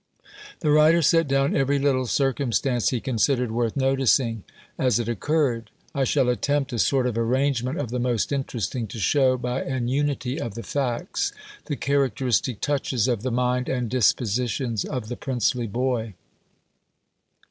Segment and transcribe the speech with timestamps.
[0.61, 4.43] The writer set down every little circumstance he considered worth noticing,
[4.75, 5.69] as it occurred.
[5.93, 9.89] I shall attempt a sort of arrangement of the most interesting, to show, by an
[9.89, 11.33] unity of the facts,
[11.65, 16.15] the characteristic touches of the mind and dispositions of the princely boy.